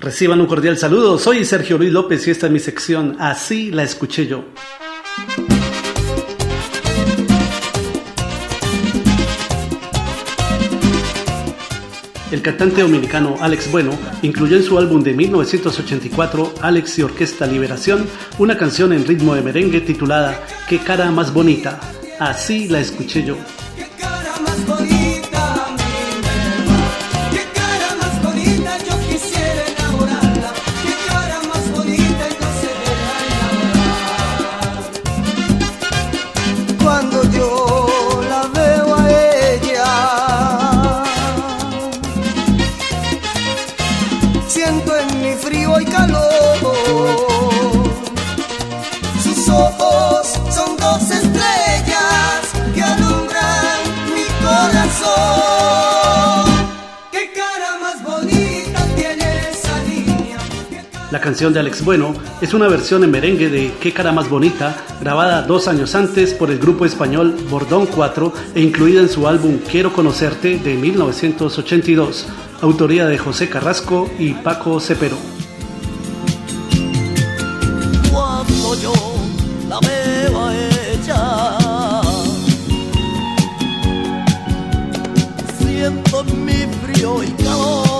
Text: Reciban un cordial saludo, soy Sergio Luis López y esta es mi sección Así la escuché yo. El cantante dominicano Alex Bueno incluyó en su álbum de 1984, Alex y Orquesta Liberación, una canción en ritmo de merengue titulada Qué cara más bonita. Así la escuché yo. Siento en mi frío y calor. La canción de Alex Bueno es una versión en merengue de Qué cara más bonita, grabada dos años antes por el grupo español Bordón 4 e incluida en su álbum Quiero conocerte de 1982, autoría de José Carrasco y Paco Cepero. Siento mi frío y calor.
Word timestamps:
Reciban 0.00 0.40
un 0.40 0.46
cordial 0.46 0.78
saludo, 0.78 1.18
soy 1.18 1.44
Sergio 1.44 1.76
Luis 1.76 1.92
López 1.92 2.26
y 2.26 2.30
esta 2.30 2.46
es 2.46 2.52
mi 2.52 2.58
sección 2.58 3.16
Así 3.20 3.70
la 3.70 3.82
escuché 3.82 4.26
yo. 4.26 4.46
El 12.32 12.40
cantante 12.40 12.80
dominicano 12.80 13.36
Alex 13.40 13.70
Bueno 13.70 13.90
incluyó 14.22 14.56
en 14.56 14.62
su 14.62 14.78
álbum 14.78 15.02
de 15.02 15.12
1984, 15.12 16.54
Alex 16.62 16.98
y 16.98 17.02
Orquesta 17.02 17.46
Liberación, 17.46 18.06
una 18.38 18.56
canción 18.56 18.94
en 18.94 19.06
ritmo 19.06 19.34
de 19.34 19.42
merengue 19.42 19.82
titulada 19.82 20.40
Qué 20.66 20.78
cara 20.78 21.10
más 21.10 21.34
bonita. 21.34 21.78
Así 22.18 22.68
la 22.68 22.80
escuché 22.80 23.22
yo. 23.24 23.36
Siento 44.70 44.96
en 44.96 45.22
mi 45.22 45.34
frío 45.34 45.80
y 45.80 45.84
calor. 45.84 46.69
La 61.10 61.20
canción 61.20 61.52
de 61.52 61.58
Alex 61.58 61.84
Bueno 61.84 62.14
es 62.40 62.54
una 62.54 62.68
versión 62.68 63.02
en 63.02 63.10
merengue 63.10 63.48
de 63.48 63.72
Qué 63.80 63.92
cara 63.92 64.12
más 64.12 64.28
bonita, 64.28 64.76
grabada 65.00 65.42
dos 65.42 65.66
años 65.66 65.96
antes 65.96 66.34
por 66.34 66.52
el 66.52 66.60
grupo 66.60 66.86
español 66.86 67.34
Bordón 67.50 67.86
4 67.86 68.32
e 68.54 68.60
incluida 68.60 69.00
en 69.00 69.08
su 69.08 69.26
álbum 69.26 69.58
Quiero 69.68 69.92
conocerte 69.92 70.58
de 70.58 70.74
1982, 70.74 72.26
autoría 72.60 73.06
de 73.06 73.18
José 73.18 73.48
Carrasco 73.48 74.08
y 74.20 74.34
Paco 74.34 74.78
Cepero. 74.78 75.16
Siento 85.58 86.24
mi 86.24 86.66
frío 86.82 87.24
y 87.24 87.30
calor. 87.42 87.99